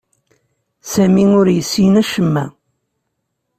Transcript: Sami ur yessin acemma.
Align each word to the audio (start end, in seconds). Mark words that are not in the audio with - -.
Sami 0.91 1.23
ur 1.39 1.47
yessin 1.51 1.93
acemma. 2.01 2.45